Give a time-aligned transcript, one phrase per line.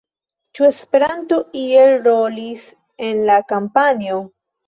[0.59, 2.65] Ĉu Esperanto iel rolis
[3.09, 4.19] en la kampanjo?